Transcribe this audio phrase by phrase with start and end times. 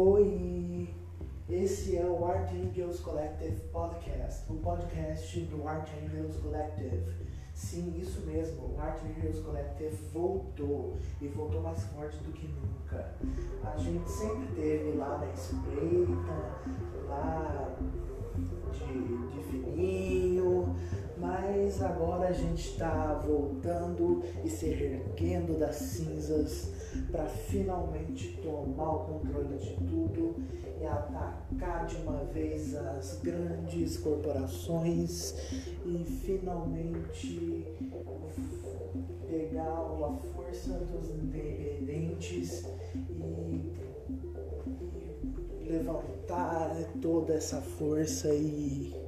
[0.00, 0.94] Oi,
[1.50, 7.02] esse é o Art Angels Collective Podcast, o podcast do Art Angels Collective.
[7.52, 13.12] Sim, isso mesmo, o Art Angels Collective voltou e voltou mais forte do que nunca.
[13.64, 16.62] A gente sempre teve lá na espreita,
[17.08, 17.47] lá
[21.82, 26.72] agora a gente está voltando e se erguendo das cinzas
[27.10, 30.36] para finalmente tomar o controle de tudo
[30.80, 35.34] e atacar de uma vez as grandes corporações
[35.84, 37.66] e finalmente
[39.28, 42.64] pegar a força dos independentes
[42.94, 43.72] e
[45.68, 49.07] levantar toda essa força e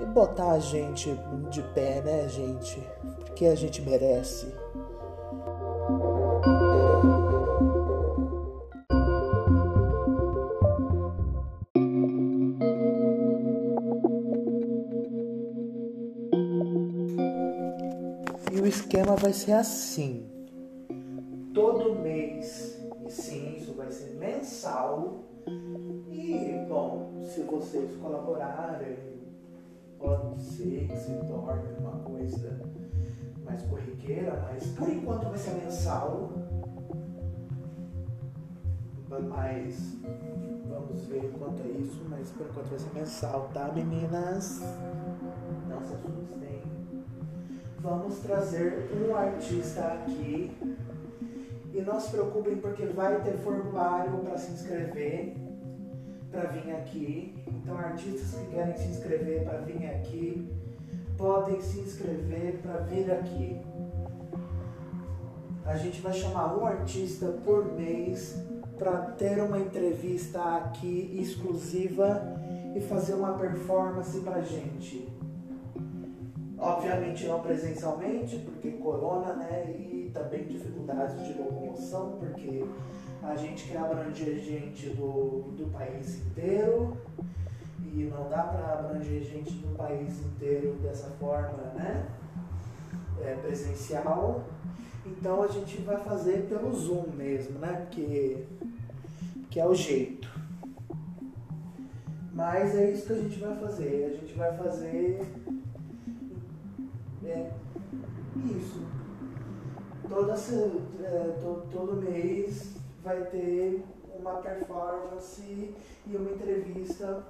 [0.00, 1.10] e botar a gente
[1.50, 2.80] de pé, né, gente?
[3.24, 4.46] Porque a gente merece.
[18.52, 20.26] E o esquema vai ser assim.
[21.52, 25.24] Todo mês, e sim, isso vai ser mensal.
[26.10, 28.96] E, bom, se vocês colaborarem,
[29.98, 32.60] pode ser que se torne uma coisa
[33.44, 36.30] mais corriqueira, mas por enquanto vai ser mensal.
[39.08, 39.96] Mas
[40.68, 44.60] vamos ver quanto é isso, mas por enquanto vai ser mensal, tá meninas?
[45.68, 46.62] Não se assustem.
[47.80, 50.52] Vamos trazer um artista aqui
[51.72, 55.47] e não se preocupem porque vai ter formulário para se inscrever
[56.38, 57.34] para vir aqui.
[57.48, 60.48] Então, artistas que querem se inscrever para vir aqui,
[61.16, 63.60] podem se inscrever para vir aqui.
[65.64, 68.40] A gente vai chamar um artista por mês
[68.78, 72.22] para ter uma entrevista aqui exclusiva
[72.74, 75.08] e fazer uma performance para gente.
[76.56, 79.70] Obviamente não presencialmente, porque corona, né?
[79.76, 82.64] E também dificuldades de locomoção, porque
[83.22, 86.96] a gente quer abranger gente do, do país inteiro
[87.82, 92.06] e não dá para abranger gente do país inteiro dessa forma, né?
[93.20, 94.44] É, presencial.
[95.04, 97.86] Então a gente vai fazer pelo Zoom mesmo, né?
[97.86, 98.44] Porque
[99.50, 100.28] que é o jeito.
[102.32, 104.12] Mas é isso que a gente vai fazer.
[104.12, 105.20] A gente vai fazer
[107.24, 107.50] é,
[108.56, 108.86] isso.
[110.08, 113.82] Toda, é, todo, todo mês vai ter
[114.18, 115.74] uma performance
[116.06, 117.24] e uma entrevista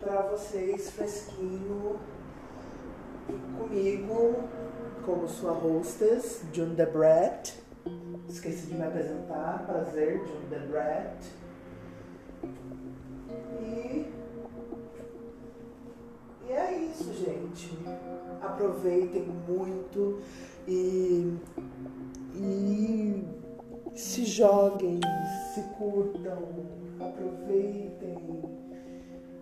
[0.00, 2.00] para vocês fresquinho
[3.56, 4.48] comigo
[5.06, 7.54] como sua hostess, June Debret.
[8.28, 11.18] Esqueci de me apresentar, prazer, June Debret.
[13.62, 14.12] E,
[16.48, 17.78] e é isso, gente.
[18.42, 20.20] Aproveitem muito
[20.66, 21.36] e,
[22.34, 23.09] e
[23.94, 25.00] se joguem,
[25.54, 26.38] se curtam,
[26.98, 28.50] aproveitem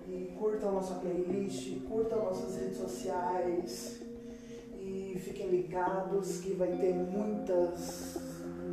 [0.09, 4.01] e curtam nossa playlist, curtam nossas redes sociais
[4.81, 8.17] e fiquem ligados que vai ter muitas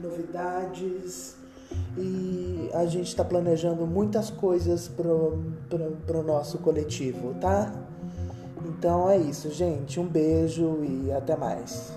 [0.02, 1.35] novidades
[1.97, 7.74] e a gente está planejando muitas coisas pro, pro, pro nosso coletivo, tá?
[8.66, 10.00] Então é isso, gente.
[10.00, 11.91] Um beijo e até mais.